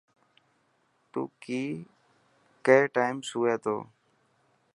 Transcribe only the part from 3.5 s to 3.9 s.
تو.